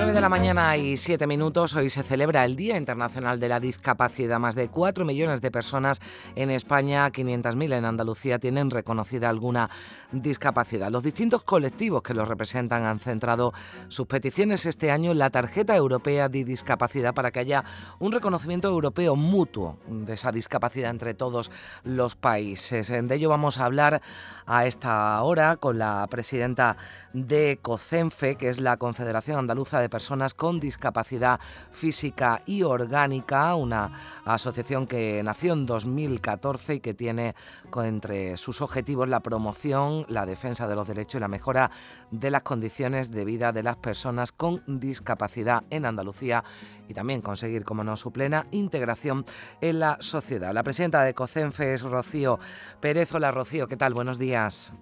9 0.00 0.14
de 0.14 0.20
la 0.22 0.30
mañana 0.30 0.78
y 0.78 0.96
7 0.96 1.26
minutos. 1.26 1.76
Hoy 1.76 1.90
se 1.90 2.02
celebra 2.02 2.46
el 2.46 2.56
Día 2.56 2.78
Internacional 2.78 3.38
de 3.38 3.50
la 3.50 3.60
Discapacidad. 3.60 4.40
Más 4.40 4.54
de 4.54 4.68
4 4.68 5.04
millones 5.04 5.42
de 5.42 5.50
personas 5.50 6.00
en 6.36 6.50
España, 6.50 7.06
500.000 7.10 7.74
en 7.74 7.84
Andalucía, 7.84 8.38
tienen 8.38 8.70
reconocida 8.70 9.28
alguna 9.28 9.68
discapacidad. 10.10 10.90
Los 10.90 11.02
distintos 11.02 11.42
colectivos 11.42 12.02
que 12.02 12.14
los 12.14 12.26
representan 12.26 12.84
han 12.84 12.98
centrado 12.98 13.52
sus 13.88 14.06
peticiones 14.06 14.64
este 14.64 14.90
año 14.90 15.12
en 15.12 15.18
la 15.18 15.28
tarjeta 15.28 15.76
europea 15.76 16.30
de 16.30 16.44
discapacidad 16.44 17.12
para 17.12 17.30
que 17.30 17.40
haya 17.40 17.62
un 17.98 18.10
reconocimiento 18.10 18.68
europeo 18.68 19.16
mutuo 19.16 19.80
de 19.86 20.14
esa 20.14 20.32
discapacidad 20.32 20.92
entre 20.92 21.12
todos 21.12 21.50
los 21.84 22.16
países. 22.16 22.88
De 22.88 23.14
ello 23.14 23.28
vamos 23.28 23.58
a 23.58 23.66
hablar 23.66 24.00
a 24.46 24.64
esta 24.64 25.22
hora 25.22 25.56
con 25.56 25.78
la 25.78 26.06
presidenta 26.08 26.78
de 27.12 27.58
COCENFE, 27.60 28.36
que 28.36 28.48
es 28.48 28.60
la 28.60 28.78
Confederación 28.78 29.38
Andaluza 29.38 29.78
de 29.78 29.89
Personas 29.90 30.34
con 30.34 30.60
Discapacidad 30.60 31.40
Física 31.70 32.40
y 32.46 32.62
Orgánica, 32.62 33.54
una 33.56 33.92
asociación 34.24 34.86
que 34.86 35.22
nació 35.22 35.52
en 35.52 35.66
2014 35.66 36.76
y 36.76 36.80
que 36.80 36.94
tiene 36.94 37.34
entre 37.76 38.36
sus 38.36 38.62
objetivos 38.62 39.08
la 39.08 39.20
promoción, 39.20 40.06
la 40.08 40.24
defensa 40.26 40.66
de 40.66 40.76
los 40.76 40.86
derechos 40.86 41.16
y 41.16 41.20
la 41.20 41.28
mejora 41.28 41.70
de 42.10 42.30
las 42.30 42.42
condiciones 42.42 43.10
de 43.10 43.24
vida 43.24 43.52
de 43.52 43.62
las 43.62 43.76
personas 43.76 44.32
con 44.32 44.62
discapacidad 44.66 45.64
en 45.70 45.86
Andalucía 45.86 46.44
y 46.88 46.94
también 46.94 47.20
conseguir, 47.20 47.64
como 47.64 47.84
no, 47.84 47.96
su 47.96 48.12
plena 48.12 48.46
integración 48.50 49.24
en 49.60 49.80
la 49.80 49.96
sociedad. 50.00 50.52
La 50.52 50.62
presidenta 50.62 51.02
de 51.02 51.14
COCENFE 51.14 51.74
es 51.74 51.82
Rocío 51.82 52.38
Pérez. 52.80 53.14
Hola 53.14 53.30
Rocío, 53.30 53.68
¿qué 53.68 53.76
tal? 53.76 53.94
Buenos 53.94 54.18
días. 54.18 54.72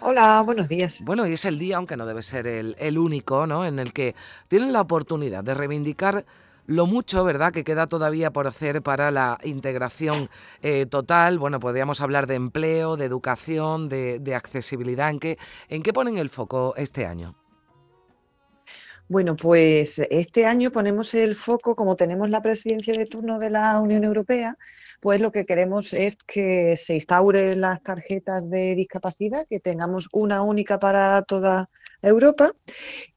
Hola, 0.00 0.42
buenos 0.42 0.68
días. 0.68 1.00
Bueno, 1.02 1.26
y 1.26 1.32
es 1.32 1.44
el 1.44 1.58
día, 1.58 1.76
aunque 1.76 1.96
no 1.96 2.06
debe 2.06 2.22
ser 2.22 2.46
el, 2.46 2.98
único, 2.98 3.46
¿no? 3.46 3.64
En 3.64 3.78
el 3.78 3.92
que 3.92 4.14
tienen 4.48 4.72
la 4.72 4.82
oportunidad 4.82 5.42
de 5.42 5.54
reivindicar 5.54 6.24
lo 6.66 6.86
mucho, 6.86 7.24
¿verdad?, 7.24 7.52
que 7.52 7.64
queda 7.64 7.86
todavía 7.86 8.30
por 8.30 8.46
hacer 8.46 8.82
para 8.82 9.10
la 9.10 9.38
integración 9.44 10.30
eh, 10.62 10.86
total. 10.86 11.38
Bueno, 11.38 11.60
podríamos 11.60 12.00
hablar 12.00 12.26
de 12.26 12.34
empleo, 12.34 12.96
de 12.96 13.04
educación, 13.04 13.88
de, 13.88 14.18
de 14.18 14.34
accesibilidad. 14.34 15.10
¿En 15.10 15.20
qué, 15.20 15.38
¿En 15.68 15.82
qué 15.82 15.92
ponen 15.92 16.16
el 16.16 16.28
foco 16.28 16.74
este 16.76 17.06
año? 17.06 17.34
Bueno, 19.08 19.36
pues 19.36 19.98
este 20.10 20.46
año 20.46 20.70
ponemos 20.70 21.12
el 21.12 21.36
foco, 21.36 21.76
como 21.76 21.94
tenemos 21.94 22.30
la 22.30 22.40
presidencia 22.40 22.94
de 22.94 23.04
turno 23.04 23.38
de 23.38 23.50
la 23.50 23.78
Unión 23.78 24.02
Europea, 24.02 24.56
pues 25.00 25.20
lo 25.20 25.32
que 25.32 25.46
queremos 25.46 25.92
es 25.92 26.16
que 26.26 26.76
se 26.76 26.94
instauren 26.94 27.60
las 27.60 27.82
tarjetas 27.82 28.48
de 28.48 28.74
discapacidad, 28.74 29.46
que 29.48 29.60
tengamos 29.60 30.08
una 30.12 30.42
única 30.42 30.78
para 30.78 31.22
toda 31.22 31.68
Europa 32.08 32.52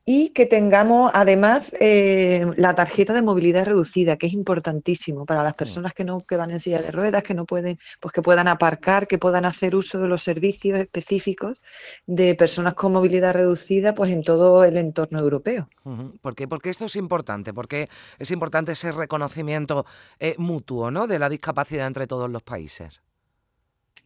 y 0.10 0.30
que 0.30 0.46
tengamos 0.46 1.12
además 1.14 1.76
eh, 1.82 2.46
la 2.56 2.74
tarjeta 2.76 3.12
de 3.12 3.22
movilidad 3.22 3.66
reducida, 3.66 4.16
que 4.16 4.28
es 4.28 4.34
importantísimo 4.34 5.26
para 5.26 5.44
las 5.44 5.54
mm. 5.54 5.58
personas 5.58 5.94
que 5.94 6.06
no 6.06 6.22
que 6.22 6.38
van 6.38 6.50
en 6.52 6.62
silla 6.62 6.82
de 6.82 6.92
ruedas, 6.92 7.24
que 7.24 7.34
no 7.34 7.46
pueden, 7.46 7.78
pues 8.00 8.14
que 8.14 8.22
puedan 8.22 8.48
aparcar, 8.48 9.08
que 9.08 9.18
puedan 9.18 9.44
hacer 9.44 9.76
uso 9.76 10.00
de 10.00 10.08
los 10.08 10.24
servicios 10.24 10.80
específicos 10.80 11.62
de 12.06 12.36
personas 12.36 12.74
con 12.74 12.94
movilidad 12.94 13.34
reducida, 13.34 13.94
pues 13.94 14.12
en 14.12 14.24
todo 14.24 14.64
el 14.64 14.78
entorno 14.78 15.20
europeo. 15.20 15.68
¿Por 16.22 16.36
qué? 16.36 16.48
Porque 16.48 16.70
esto 16.70 16.86
es 16.86 16.96
importante, 16.96 17.54
porque 17.54 17.90
es 18.18 18.32
importante 18.32 18.72
ese 18.72 18.94
reconocimiento 18.94 19.86
eh, 20.20 20.36
mutuo, 20.38 20.90
¿no? 20.90 21.08
De 21.08 21.20
la 21.20 21.28
discapacidad 21.28 21.86
entre 21.86 22.08
todos 22.08 22.30
los 22.30 22.44
países. 22.44 23.02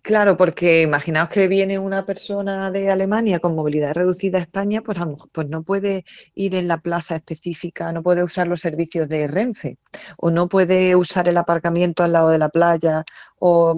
Claro, 0.06 0.35
porque 0.35 0.81
imaginaos 0.81 1.29
que 1.29 1.47
viene 1.47 1.78
una 1.78 2.06
persona 2.07 2.72
de 2.72 2.89
Alemania 2.89 3.39
con 3.39 3.53
movilidad 3.56 3.94
reducida 3.94 4.39
a 4.39 4.41
España, 4.41 4.81
pues, 4.81 4.97
pues 5.31 5.47
no 5.47 5.62
puede 5.62 6.06
ir 6.34 6.56
en 6.56 6.67
la 6.67 6.79
plaza 6.79 7.16
específica, 7.17 7.91
no 7.91 8.01
puede 8.01 8.23
usar 8.23 8.47
los 8.47 8.62
servicios 8.62 9.07
de 9.07 9.28
Renfe, 9.28 9.78
o 10.17 10.31
no 10.31 10.50
puede 10.50 10.95
usar 10.95 11.28
el 11.29 11.38
aparcamiento 11.38 12.03
al 12.03 12.13
lado 12.13 12.29
de 12.29 12.39
la 12.39 12.50
playa, 12.50 13.03
o 13.38 13.75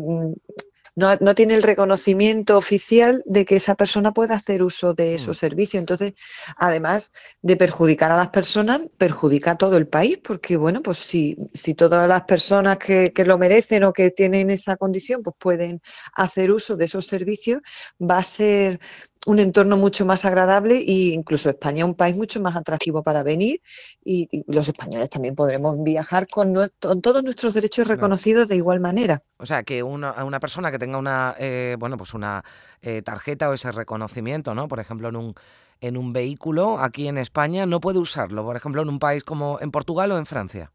mm, 0.96 1.04
no, 1.20 1.36
tiene 1.36 1.56
el 1.56 1.64
reconocimiento 1.64 2.58
oficial 2.58 3.24
de 3.26 3.46
que 3.46 3.56
esa 3.56 3.76
persona 3.76 4.12
pueda 4.12 4.36
hacer 4.36 4.64
uso 4.64 4.94
de 4.94 5.16
esos 5.16 5.38
mm. 5.38 5.40
servicios. 5.40 5.80
Entonces, 5.82 6.14
además 6.58 7.12
de 7.42 7.56
perjudicar 7.56 8.12
a 8.12 8.18
las 8.18 8.30
personas, 8.30 8.82
perjudica 8.98 9.52
a 9.52 9.58
todo 9.58 9.78
el 9.78 9.88
país, 9.88 10.20
porque 10.24 10.58
bueno, 10.58 10.82
pues 10.82 11.00
si, 11.00 11.38
si 11.54 11.74
todas 11.74 12.08
las 12.08 12.24
personas 12.24 12.78
que, 12.78 13.12
que 13.14 13.26
lo 13.26 13.38
merecen 13.38 13.84
o 13.84 13.94
que 13.94 14.12
tienen 14.12 14.50
esa 14.50 14.78
condición, 14.78 15.24
pues 15.24 15.36
pueden 15.40 15.82
hacer 16.14 16.52
uso 16.52 16.76
de 16.76 16.86
esos 16.86 17.08
servicios, 17.08 17.62
va 18.00 18.18
a 18.18 18.24
ser 18.24 18.80
un 19.26 19.40
entorno 19.40 19.78
mucho 19.78 20.06
más 20.06 20.26
agradable 20.26 20.78
e 20.78 21.14
incluso 21.14 21.50
España 21.50 21.84
es 21.84 21.90
un 21.90 21.96
país 21.96 22.16
mucho 22.16 22.42
más 22.42 22.56
atractivo 22.56 23.04
para 23.04 23.24
venir 23.24 23.62
y, 24.04 24.28
los 24.48 24.68
españoles 24.68 25.10
también 25.10 25.36
podremos 25.36 25.82
viajar 25.84 26.28
con, 26.28 26.54
todos 26.80 27.24
nuestros 27.24 27.54
derechos 27.54 27.88
reconocidos 27.88 28.48
de 28.48 28.56
igual 28.56 28.80
manera. 28.80 29.22
O 29.44 29.46
sea, 29.46 29.64
que 29.64 29.84
una, 29.84 30.24
una 30.24 30.40
persona 30.40 30.72
que 30.72 30.80
tenga 30.80 30.98
una, 30.98 31.36
eh, 31.38 31.76
bueno, 31.78 31.98
pues 31.98 32.14
una 32.14 32.46
eh, 32.82 33.02
tarjeta 33.02 33.50
o 33.50 33.54
ese 33.54 33.74
reconocimiento, 33.74 34.56
¿no? 34.56 34.70
Por 34.70 34.80
ejemplo, 34.80 35.10
en 35.10 35.18
un, 35.18 35.36
en 35.82 35.98
un 35.98 36.14
vehículo 36.14 36.80
aquí 36.80 37.10
en 37.10 37.18
España 37.18 37.66
no 37.66 37.82
puede 37.82 38.00
usarlo, 38.00 38.46
por 38.46 38.56
ejemplo, 38.56 38.82
en 38.82 38.88
un 38.88 39.00
país 39.00 39.26
como 39.26 39.60
en 39.60 39.70
Portugal 39.70 40.14
o 40.14 40.18
en 40.18 40.26
Francia. 40.26 40.72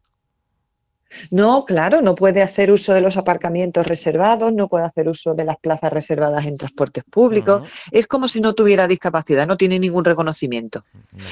No, 1.30 1.64
claro, 1.64 2.02
no 2.02 2.14
puede 2.14 2.42
hacer 2.42 2.70
uso 2.70 2.92
de 2.92 3.00
los 3.00 3.16
aparcamientos 3.16 3.86
reservados, 3.86 4.52
no 4.52 4.68
puede 4.68 4.84
hacer 4.84 5.08
uso 5.08 5.34
de 5.34 5.44
las 5.44 5.58
plazas 5.58 5.92
reservadas 5.92 6.46
en 6.46 6.56
transportes 6.56 7.04
públicos. 7.04 7.68
Es 7.90 8.06
como 8.06 8.28
si 8.28 8.40
no 8.40 8.54
tuviera 8.54 8.86
discapacidad, 8.86 9.46
no 9.46 9.56
tiene 9.56 9.78
ningún 9.78 10.04
reconocimiento. 10.04 10.84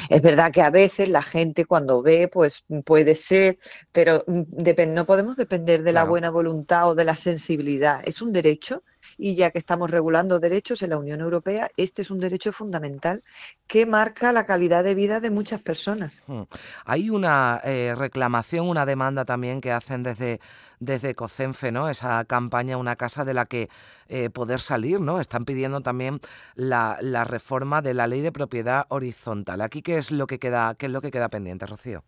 Es 0.08 0.22
verdad 0.22 0.52
que 0.52 0.62
a 0.62 0.70
veces 0.70 1.08
la 1.08 1.22
gente 1.22 1.64
cuando 1.64 2.02
ve, 2.02 2.28
pues 2.28 2.64
puede 2.84 3.14
ser, 3.14 3.58
pero 3.92 4.24
mm, 4.26 4.94
no 4.94 5.06
podemos 5.06 5.36
depender 5.36 5.82
de 5.82 5.92
la 5.92 6.04
buena 6.04 6.30
voluntad 6.30 6.88
o 6.88 6.94
de 6.94 7.04
la 7.04 7.16
sensibilidad. 7.16 8.00
Es 8.04 8.22
un 8.22 8.32
derecho 8.32 8.82
y 9.18 9.34
ya 9.34 9.50
que 9.50 9.58
estamos 9.58 9.90
regulando 9.90 10.38
derechos 10.38 10.82
en 10.82 10.90
la 10.90 10.98
Unión 10.98 11.20
Europea, 11.20 11.70
este 11.76 12.02
es 12.02 12.10
un 12.10 12.20
derecho 12.20 12.52
fundamental 12.52 13.22
que 13.66 13.86
marca 13.86 14.32
la 14.32 14.46
calidad 14.46 14.84
de 14.84 14.94
vida 14.94 15.20
de 15.20 15.30
muchas 15.30 15.60
personas. 15.60 16.22
Hmm. 16.26 16.42
Hay 16.84 17.10
una 17.10 17.60
eh, 17.64 17.94
reclamación, 17.96 18.68
una 18.68 18.86
demanda 18.86 19.24
también 19.24 19.60
que 19.60 19.72
hacen 19.72 20.02
desde, 20.02 20.40
desde 20.80 21.14
COCENFE, 21.14 21.72
¿no? 21.72 21.88
Esa 21.88 22.24
campaña, 22.24 22.76
una 22.76 22.96
casa 22.96 23.24
de 23.24 23.34
la 23.34 23.46
que 23.46 23.68
eh, 24.08 24.30
poder 24.30 24.60
salir, 24.60 25.00
¿no? 25.00 25.20
Están 25.20 25.44
pidiendo 25.44 25.80
también 25.80 26.20
la, 26.54 26.98
la 27.00 27.24
reforma 27.24 27.82
de 27.82 27.94
la 27.94 28.06
ley 28.06 28.20
de 28.20 28.32
propiedad 28.32 28.86
horizontal. 28.88 29.60
Aquí, 29.60 29.82
¿qué 29.82 29.96
es 29.96 30.12
lo 30.12 30.26
que 30.26 30.38
queda, 30.38 30.74
qué 30.74 30.86
es 30.86 30.92
lo 30.92 31.00
que 31.00 31.10
queda 31.10 31.28
pendiente, 31.28 31.66
Rocío? 31.66 32.04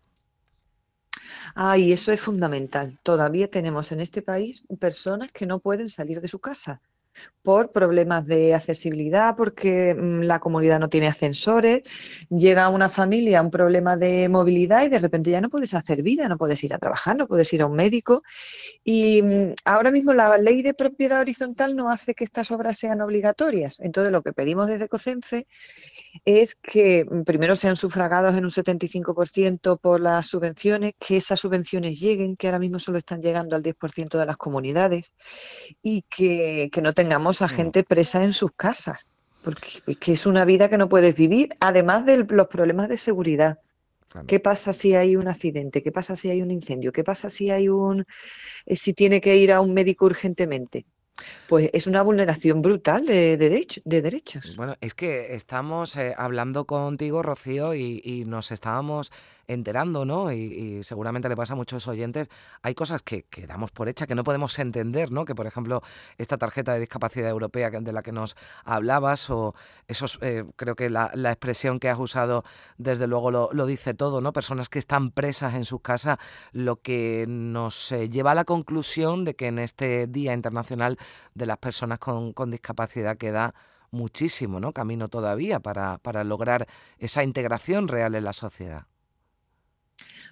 Ah, 1.55 1.77
y 1.77 1.91
eso 1.91 2.11
es 2.11 2.21
fundamental. 2.21 2.99
Todavía 3.03 3.49
tenemos 3.49 3.91
en 3.91 3.99
este 3.99 4.21
país 4.23 4.63
personas 4.79 5.31
que 5.31 5.45
no 5.45 5.59
pueden 5.59 5.89
salir 5.89 6.21
de 6.21 6.27
su 6.27 6.39
casa 6.39 6.81
por 7.41 7.71
problemas 7.71 8.25
de 8.25 8.53
accesibilidad, 8.53 9.35
porque 9.35 9.95
mm, 9.95 10.21
la 10.21 10.39
comunidad 10.39 10.79
no 10.79 10.89
tiene 10.89 11.07
ascensores, 11.07 11.81
llega 12.29 12.69
una 12.69 12.89
familia, 12.89 13.41
un 13.41 13.49
problema 13.49 13.97
de 13.97 14.27
movilidad 14.29 14.83
y 14.83 14.89
de 14.89 14.99
repente 14.99 15.31
ya 15.31 15.41
no 15.41 15.49
puedes 15.49 15.73
hacer 15.73 16.03
vida, 16.03 16.27
no 16.27 16.37
puedes 16.37 16.63
ir 16.63 16.73
a 16.73 16.77
trabajar, 16.77 17.15
no 17.15 17.27
puedes 17.27 17.51
ir 17.53 17.61
a 17.61 17.65
un 17.65 17.75
médico. 17.75 18.23
Y 18.83 19.21
mm, 19.21 19.53
ahora 19.65 19.91
mismo 19.91 20.13
la 20.13 20.37
ley 20.37 20.61
de 20.61 20.73
propiedad 20.73 21.21
horizontal 21.21 21.75
no 21.75 21.89
hace 21.91 22.13
que 22.13 22.23
estas 22.23 22.51
obras 22.51 22.77
sean 22.77 23.01
obligatorias. 23.01 23.79
Entonces 23.79 24.11
lo 24.11 24.21
que 24.21 24.33
pedimos 24.33 24.67
desde 24.67 24.89
COCENFE 24.89 25.47
es 26.25 26.55
que 26.55 27.05
mm, 27.09 27.23
primero 27.23 27.55
sean 27.55 27.77
sufragados 27.77 28.35
en 28.35 28.43
un 28.45 28.51
75% 28.51 29.79
por 29.79 30.01
las 30.01 30.27
subvenciones, 30.27 30.93
que 30.99 31.17
esas 31.17 31.39
subvenciones 31.39 31.99
lleguen, 31.99 32.35
que 32.35 32.47
ahora 32.47 32.59
mismo 32.59 32.79
solo 32.79 32.97
están 32.97 33.21
llegando 33.21 33.55
al 33.55 33.63
10% 33.63 34.17
de 34.17 34.25
las 34.25 34.37
comunidades, 34.37 35.13
y 35.81 36.03
que, 36.03 36.69
que 36.71 36.81
no 36.81 36.93
tengamos 37.09 37.41
a 37.41 37.47
mm. 37.47 37.49
gente 37.49 37.83
presa 37.83 38.23
en 38.23 38.33
sus 38.33 38.51
casas, 38.51 39.09
porque 39.43 40.13
es 40.13 40.27
una 40.27 40.45
vida 40.45 40.69
que 40.69 40.77
no 40.77 40.87
puedes 40.89 41.15
vivir, 41.15 41.55
además 41.59 42.05
de 42.05 42.23
los 42.23 42.47
problemas 42.47 42.87
de 42.87 42.97
seguridad. 42.97 43.57
¿Qué 44.27 44.39
pasa 44.39 44.73
si 44.73 44.93
hay 44.93 45.15
un 45.15 45.27
accidente? 45.27 45.81
¿Qué 45.81 45.91
pasa 45.91 46.15
si 46.15 46.29
hay 46.29 46.43
un 46.43 46.51
incendio? 46.51 46.91
¿Qué 46.91 47.03
pasa 47.03 47.31
si 47.31 47.49
hay 47.49 47.67
un 47.67 48.05
eh, 48.67 48.75
si 48.75 48.93
tiene 48.93 49.21
que 49.21 49.37
ir 49.37 49.51
a 49.51 49.59
un 49.59 49.73
médico 49.73 50.05
urgentemente? 50.05 50.85
Pues 51.47 51.71
es 51.73 51.87
una 51.87 52.03
vulneración 52.03 52.61
brutal 52.61 53.05
de, 53.05 53.37
de 53.37 54.01
derechos. 54.01 54.55
Bueno, 54.55 54.75
es 54.79 54.93
que 54.93 55.33
estamos 55.33 55.95
eh, 55.95 56.13
hablando 56.15 56.65
contigo, 56.65 57.23
Rocío, 57.23 57.73
y, 57.73 58.23
nos 58.25 58.51
estábamos 58.51 59.11
enterando, 59.49 60.05
¿no? 60.05 60.31
Y, 60.31 60.83
seguramente 60.83 61.27
le 61.27 61.35
pasa 61.35 61.53
a 61.53 61.55
muchos 61.55 61.87
oyentes, 61.87 62.29
hay 62.61 62.75
cosas 62.75 63.01
que, 63.01 63.23
que, 63.23 63.47
damos 63.47 63.71
por 63.71 63.89
hecha, 63.89 64.05
que 64.05 64.13
no 64.13 64.23
podemos 64.23 64.57
entender, 64.59 65.11
¿no? 65.11 65.25
Que, 65.25 65.33
por 65.33 65.47
ejemplo, 65.47 65.81
esta 66.17 66.37
tarjeta 66.37 66.73
de 66.73 66.79
discapacidad 66.79 67.29
europea 67.29 67.71
de 67.71 67.91
la 67.91 68.03
que 68.03 68.11
nos 68.11 68.35
hablabas, 68.63 69.29
o 69.31 69.55
esos, 69.87 70.19
eh, 70.21 70.45
creo 70.55 70.75
que 70.75 70.89
la, 70.89 71.11
expresión 71.15 71.79
que 71.79 71.89
has 71.89 71.99
usado, 71.99 72.43
desde 72.77 73.07
luego 73.07 73.31
lo, 73.31 73.65
dice 73.65 73.93
todo, 73.95 74.21
¿no? 74.21 74.33
Personas 74.33 74.69
que 74.69 74.79
están 74.79 75.09
presas 75.09 75.55
en 75.55 75.65
sus 75.65 75.81
casas, 75.81 76.19
lo 76.51 76.77
que 76.81 77.25
nos 77.27 77.91
eh, 77.91 78.07
lleva 78.09 78.31
a 78.31 78.35
la 78.35 78.45
conclusión 78.45 79.25
de 79.25 79.35
que 79.35 79.47
en 79.47 79.57
este 79.57 80.05
Día 80.05 80.33
Internacional 80.33 80.97
de 81.33 81.45
las 81.47 81.57
Personas 81.57 81.97
con, 81.99 82.33
Discapacidad 82.49 83.17
queda 83.17 83.53
muchísimo 83.91 84.59
¿no? 84.59 84.73
camino 84.73 85.07
todavía 85.07 85.59
para 85.59 86.23
lograr 86.23 86.67
esa 86.97 87.23
integración 87.23 87.87
real 87.87 88.15
en 88.15 88.23
la 88.23 88.33
sociedad. 88.33 88.88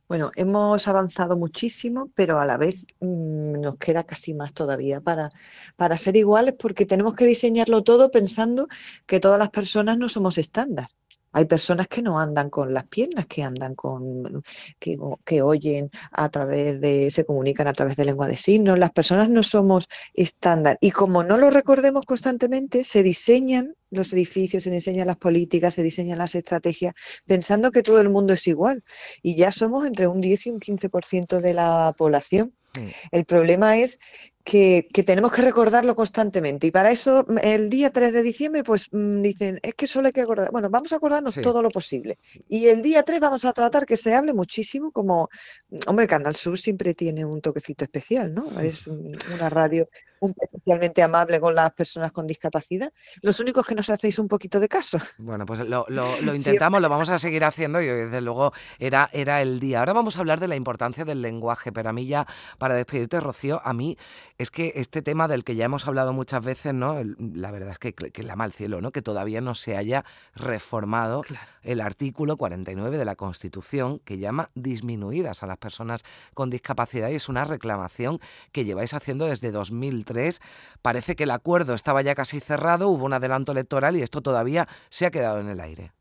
Bueno, 0.07 0.31
hemos 0.35 0.87
avanzado 0.87 1.35
muchísimo, 1.35 2.11
pero 2.15 2.39
a 2.39 2.45
la 2.45 2.57
vez 2.57 2.85
mm, 3.01 3.59
nos 3.61 3.77
queda 3.77 4.05
casi 4.05 4.33
más 4.33 4.53
todavía 4.53 5.01
para, 5.01 5.31
para 5.75 5.97
ser 5.97 6.15
iguales 6.15 6.55
porque 6.57 6.85
tenemos 6.85 7.13
que 7.15 7.25
diseñarlo 7.25 7.83
todo 7.83 8.09
pensando 8.11 8.67
que 9.05 9.19
todas 9.19 9.39
las 9.39 9.49
personas 9.49 9.97
no 9.97 10.07
somos 10.09 10.37
estándar. 10.37 10.89
Hay 11.31 11.45
personas 11.45 11.87
que 11.87 12.01
no 12.01 12.19
andan 12.19 12.49
con 12.49 12.73
las 12.73 12.85
piernas, 12.87 13.25
que 13.27 13.43
andan 13.43 13.75
con, 13.75 14.43
que, 14.79 14.97
que, 15.25 15.41
oyen 15.41 15.91
a 16.11 16.29
través 16.29 16.79
de, 16.81 17.11
se 17.11 17.25
comunican 17.25 17.67
a 17.67 17.73
través 17.73 17.95
de 17.95 18.05
lengua 18.05 18.27
de 18.27 18.37
signos. 18.37 18.79
Las 18.79 18.91
personas 18.91 19.29
no 19.29 19.43
somos 19.43 19.87
estándar. 20.13 20.77
Y 20.81 20.91
como 20.91 21.23
no 21.23 21.37
lo 21.37 21.49
recordemos 21.49 22.05
constantemente, 22.05 22.83
se 22.83 23.03
diseñan 23.03 23.75
los 23.89 24.11
edificios, 24.13 24.63
se 24.63 24.71
diseñan 24.71 25.07
las 25.07 25.17
políticas, 25.17 25.73
se 25.73 25.83
diseñan 25.83 26.17
las 26.17 26.35
estrategias, 26.35 26.93
pensando 27.25 27.71
que 27.71 27.83
todo 27.83 28.01
el 28.01 28.09
mundo 28.09 28.33
es 28.33 28.47
igual. 28.47 28.83
Y 29.21 29.35
ya 29.35 29.51
somos 29.51 29.85
entre 29.85 30.07
un 30.07 30.21
10 30.21 30.47
y 30.47 30.49
un 30.51 30.59
15% 30.59 31.39
de 31.39 31.53
la 31.53 31.93
población. 31.97 32.53
Mm. 32.75 32.87
El 33.11 33.25
problema 33.25 33.77
es 33.77 33.99
que, 34.47 35.03
tenemos 35.05 35.33
que 35.33 35.41
recordarlo 35.41 35.93
constantemente. 35.93 36.67
Y 36.67 36.71
para 36.71 36.89
eso, 36.89 37.25
el 37.43 37.69
día 37.69 37.91
3 37.91 38.13
de 38.13 38.23
diciembre, 38.23 38.63
pues 38.63 38.87
mm, 38.93 39.21
dicen, 39.21 39.59
es 39.61 39.75
que 39.75 39.87
solo 39.87 40.07
hay 40.07 40.13
que 40.13 40.21
acordar. 40.21 40.51
Bueno, 40.51 40.69
vamos 40.69 40.93
a 40.93 40.95
acordarnos 40.95 41.35
todo 41.35 41.61
lo 41.61 41.69
posible. 41.69 42.17
Y 42.47 42.67
el 42.67 42.81
día 42.81 43.03
3 43.03 43.19
vamos 43.19 43.43
a 43.43 43.51
tratar 43.51 43.85
que 43.85 43.97
se 43.97 44.15
hable 44.15 44.31
muchísimo, 44.31 44.91
como, 44.91 45.29
hombre, 45.87 46.07
Canal 46.07 46.37
Sur 46.37 46.57
siempre 46.57 46.93
tiene 46.93 47.25
un 47.25 47.41
toquecito 47.41 47.83
especial, 47.83 48.33
¿no? 48.33 48.47
Es 48.61 48.87
una 48.87 49.49
radio 49.49 49.89
especialmente 50.21 51.01
amable 51.03 51.39
con 51.39 51.55
las 51.55 51.73
personas 51.73 52.11
con 52.11 52.27
discapacidad. 52.27 52.91
Los 53.21 53.39
únicos 53.39 53.65
que 53.65 53.75
nos 53.75 53.89
hacéis 53.89 54.19
un 54.19 54.27
poquito 54.27 54.59
de 54.59 54.67
caso. 54.67 54.97
Bueno, 55.17 55.45
pues 55.45 55.59
lo, 55.59 55.85
intentamos, 56.35 56.81
lo 56.81 56.89
vamos 56.89 57.09
a 57.09 57.19
seguir 57.19 57.43
haciendo 57.43 57.81
y 57.81 57.87
desde 57.87 58.21
luego 58.21 58.53
era, 58.79 59.09
era 59.13 59.41
el 59.41 59.59
día. 59.59 59.79
Ahora 59.79 59.93
vamos 59.93 60.17
a 60.17 60.21
hablar 60.21 60.39
de 60.39 60.47
la 60.47 60.55
importancia 60.55 61.05
del 61.05 61.21
lenguaje, 61.21 61.71
pero 61.71 61.89
a 61.89 61.93
mí 61.93 62.07
ya, 62.07 62.25
para 62.57 62.75
despedirte, 62.75 63.19
Rocío, 63.19 63.61
a 63.63 63.73
mí 63.73 63.97
es 64.37 64.51
que 64.51 64.73
este 64.75 65.01
tema 65.01 65.27
del 65.27 65.43
que 65.43 65.55
ya 65.55 65.65
hemos 65.65 65.87
hablado 65.87 66.13
muchas 66.13 66.43
veces, 66.43 66.73
¿no? 66.73 66.97
la 67.17 67.51
verdad 67.51 67.71
es 67.71 67.79
que, 67.79 67.93
que 67.93 68.23
la 68.23 68.35
mal 68.35 68.51
cielo, 68.51 68.81
¿no? 68.81 68.91
Que 68.91 69.01
todavía 69.01 69.41
no 69.41 69.55
se 69.55 69.75
haya 69.75 70.05
reformado 70.35 71.23
el 71.63 71.81
artículo 71.81 72.37
49 72.37 72.97
de 72.97 73.05
la 73.05 73.15
Constitución 73.15 73.99
que 73.99 74.19
llama 74.19 74.49
disminuidas 74.55 75.43
a 75.43 75.47
las 75.47 75.57
personas 75.57 76.03
con 76.33 76.49
discapacidad 76.49 77.09
y 77.09 77.15
es 77.15 77.29
una 77.29 77.45
reclamación 77.45 78.19
que 78.51 78.65
lleváis 78.65 78.93
haciendo 78.93 79.25
desde 79.25 79.51
2000 79.51 80.05
Parece 80.81 81.15
que 81.15 81.23
el 81.23 81.31
acuerdo 81.31 81.73
estaba 81.73 82.01
ya 82.01 82.15
casi 82.15 82.39
cerrado, 82.39 82.89
hubo 82.89 83.05
un 83.05 83.13
adelanto 83.13 83.51
electoral 83.51 83.95
y 83.97 84.01
esto 84.01 84.21
todavía 84.21 84.67
se 84.89 85.05
ha 85.05 85.11
quedado 85.11 85.39
en 85.39 85.49
el 85.49 85.59
aire. 85.59 85.96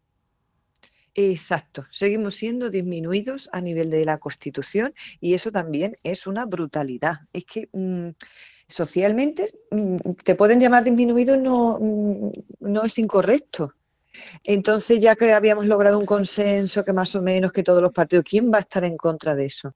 Exacto, 1.18 1.86
seguimos 1.90 2.34
siendo 2.34 2.68
disminuidos 2.68 3.48
a 3.50 3.62
nivel 3.62 3.88
de 3.88 4.04
la 4.04 4.18
Constitución 4.18 4.92
y 5.18 5.32
eso 5.32 5.50
también 5.50 5.96
es 6.02 6.26
una 6.26 6.44
brutalidad. 6.44 7.20
Es 7.32 7.46
que 7.46 7.70
mm, 7.72 8.10
socialmente 8.68 9.50
mm, 9.70 9.96
te 10.22 10.34
pueden 10.34 10.60
llamar 10.60 10.84
disminuido, 10.84 11.38
no, 11.38 11.78
mm, 11.80 12.30
no 12.60 12.84
es 12.84 12.98
incorrecto. 12.98 13.72
Entonces, 14.44 15.00
ya 15.00 15.16
que 15.16 15.32
habíamos 15.32 15.66
logrado 15.66 15.98
un 15.98 16.06
consenso 16.06 16.84
que 16.84 16.92
más 16.92 17.14
o 17.14 17.22
menos 17.22 17.52
que 17.52 17.62
todos 17.62 17.82
los 17.82 17.92
partidos, 17.92 18.24
¿quién 18.28 18.52
va 18.52 18.58
a 18.58 18.60
estar 18.62 18.84
en 18.84 18.96
contra 18.98 19.34
de 19.34 19.46
eso? 19.46 19.74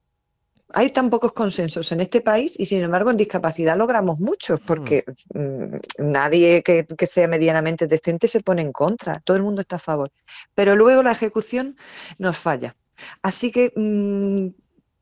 Hay 0.73 0.89
tan 0.89 1.09
pocos 1.09 1.33
consensos 1.33 1.91
en 1.91 2.01
este 2.01 2.21
país 2.21 2.55
y 2.59 2.65
sin 2.65 2.81
embargo 2.81 3.11
en 3.11 3.17
discapacidad 3.17 3.77
logramos 3.77 4.19
muchos 4.19 4.59
porque 4.61 5.05
mm, 5.33 6.11
nadie 6.11 6.63
que, 6.63 6.85
sea 7.05 7.27
medianamente 7.27 7.87
decente 7.87 8.27
se 8.27 8.41
pone 8.41 8.61
en 8.61 8.71
contra, 8.71 9.19
todo 9.19 9.37
el 9.37 9.43
mundo 9.43 9.61
está 9.61 9.77
a 9.77 9.79
favor. 9.79 10.11
Pero 10.55 10.75
luego 10.75 11.03
la 11.03 11.11
ejecución 11.11 11.75
nos 12.17 12.37
falla. 12.37 12.75
Así 13.21 13.51
que 13.51 13.73
mm, 13.75 14.47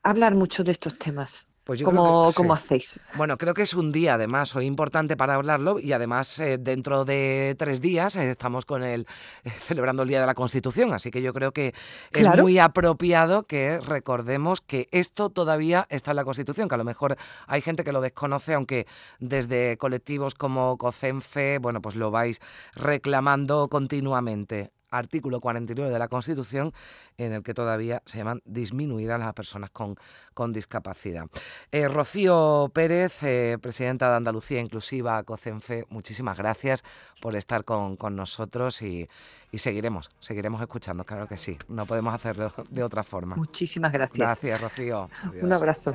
hablar 0.04 0.36
mucho 0.36 0.64
de 0.64 0.72
estos 0.72 0.98
temas. 0.98 1.48
Pues 1.70 1.84
¿Cómo, 1.84 2.32
hacéis? 2.52 3.00
Bueno, 3.14 3.38
creo 3.38 3.54
que 3.54 3.62
es 3.62 3.76
un 3.76 3.92
día 3.92 4.16
además 4.16 4.56
hoy 4.56 4.66
importante 4.66 5.16
para 5.16 5.36
hablarlo 5.36 5.80
y 5.80 5.92
además 5.92 6.40
eh, 6.40 6.58
dentro 6.58 7.06
de 7.06 7.56
tres 7.60 7.80
días 7.80 8.16
eh, 8.16 8.32
estamos 8.32 8.66
con 8.66 8.82
el 8.82 9.06
eh, 9.44 9.50
celebrando 9.66 10.02
el 10.02 10.10
Día 10.10 10.20
de 10.20 10.26
la 10.26 10.34
Constitución, 10.34 10.92
así 10.94 11.12
que 11.12 11.22
yo 11.22 11.32
creo 11.32 11.52
que 11.52 11.76
es 12.12 12.28
muy 12.40 12.58
apropiado 12.58 13.44
que 13.44 13.80
recordemos 13.82 14.62
que 14.62 14.90
esto 14.92 15.30
todavía 15.30 15.86
está 15.92 16.10
en 16.10 16.16
la 16.16 16.24
Constitución, 16.24 16.70
que 16.70 16.74
a 16.74 16.80
lo 16.80 16.86
mejor 16.86 17.18
hay 17.46 17.62
gente 17.62 17.84
que 17.84 17.92
lo 17.92 18.02
desconoce, 18.02 18.56
aunque 18.56 18.88
desde 19.20 19.78
colectivos 19.78 20.34
como 20.34 20.76
COCENFE, 20.76 21.60
bueno, 21.60 21.84
pues 21.84 21.96
lo 21.96 22.10
vais 22.10 22.40
reclamando 22.74 23.68
continuamente 23.68 24.72
artículo 24.92 25.40
49 25.40 25.92
de 25.92 26.00
la 26.00 26.08
Constitución, 26.08 26.74
en 27.18 27.34
el 27.34 27.44
que 27.44 27.54
todavía 27.54 28.02
se 28.06 28.18
llaman 28.20 28.42
disminuidas 28.46 29.20
las 29.20 29.34
personas 29.34 29.70
con, 29.70 29.96
con 30.34 30.54
discapacidad. 30.54 31.26
Eh, 31.72 31.88
Rocío 31.88 32.72
Pérez, 32.74 33.24
eh, 33.24 33.58
presidenta 33.62 34.10
de 34.10 34.18
Andalucía 34.18 34.60
Inclusiva, 34.60 35.22
COCENFE, 35.24 35.86
muchísimas 35.90 36.38
gracias 36.38 36.84
por 37.22 37.36
estar 37.36 37.64
con, 37.64 37.98
nosotros 38.10 38.82
y, 38.82 39.08
seguiremos, 39.54 40.10
seguiremos 40.20 40.62
escuchando, 40.62 41.04
claro 41.04 41.28
que 41.28 41.38
sí, 41.38 41.58
no 41.68 41.86
podemos 41.86 42.14
hacerlo 42.14 42.54
de 42.70 42.84
otra 42.84 43.04
forma. 43.04 43.36
Muchísimas 43.36 43.92
gracias. 43.92 44.18
Gracias, 44.18 44.62
Rocío. 44.62 45.10
Un 45.42 45.54
abrazo. 45.54 45.94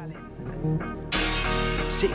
Sí 1.89 2.09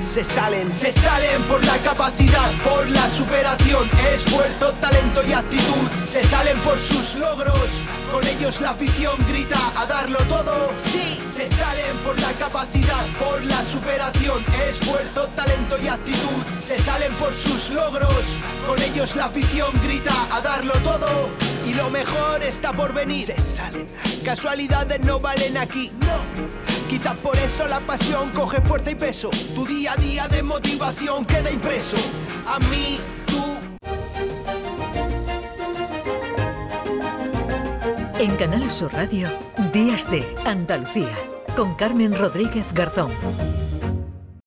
se 0.00 0.24
salen, 0.24 0.70
se 0.70 0.92
salen 0.92 1.42
por 1.44 1.64
la 1.64 1.78
capacidad, 1.78 2.50
por 2.62 2.88
la 2.90 3.08
superación, 3.08 3.88
esfuerzo, 4.12 4.72
talento 4.74 5.22
y 5.26 5.32
actitud. 5.32 5.88
Se 6.04 6.22
salen 6.24 6.58
por 6.58 6.78
sus 6.78 7.14
logros, 7.14 7.70
con 8.12 8.26
ellos 8.26 8.60
la 8.60 8.70
afición 8.70 9.14
grita 9.28 9.58
a 9.76 9.86
darlo 9.86 10.18
todo. 10.28 10.72
Sí, 10.76 11.20
se 11.30 11.46
salen 11.46 11.96
por 12.04 12.18
la 12.20 12.32
capacidad, 12.34 13.06
por 13.18 13.42
la 13.44 13.64
superación, 13.64 14.44
esfuerzo, 14.68 15.28
talento 15.36 15.76
y 15.82 15.88
actitud. 15.88 16.42
Se 16.58 16.78
salen 16.78 17.12
por 17.14 17.32
sus 17.32 17.70
logros, 17.70 18.24
con 18.66 18.80
ellos 18.82 19.16
la 19.16 19.26
afición 19.26 19.70
grita 19.82 20.14
a 20.30 20.40
darlo 20.40 20.74
todo. 20.82 21.30
Y 21.66 21.74
lo 21.74 21.90
mejor 21.90 22.42
está 22.42 22.72
por 22.72 22.92
venir. 22.92 23.26
Se 23.26 23.38
salen, 23.40 23.88
casualidades 24.24 25.00
no 25.00 25.18
valen 25.20 25.56
aquí, 25.56 25.90
no. 26.00 26.63
Quizás 26.94 27.16
por 27.16 27.36
eso 27.36 27.66
la 27.66 27.80
pasión 27.80 28.30
coge 28.30 28.60
fuerza 28.60 28.92
y 28.92 28.94
peso. 28.94 29.28
Tu 29.56 29.66
día 29.66 29.94
a 29.94 29.96
día 29.96 30.28
de 30.28 30.44
motivación 30.44 31.24
queda 31.24 31.50
impreso. 31.50 31.96
A 32.46 32.60
mí, 32.60 33.00
tú. 33.26 33.42
En 38.20 38.36
Canal 38.36 38.70
Sur 38.70 38.92
Radio, 38.92 39.28
Días 39.72 40.08
de 40.08 40.24
Andalucía, 40.44 41.12
con 41.56 41.74
Carmen 41.74 42.16
Rodríguez 42.16 42.72
Garzón. 42.72 43.10